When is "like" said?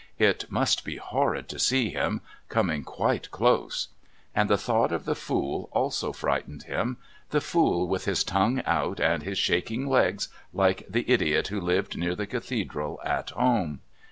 10.53-10.87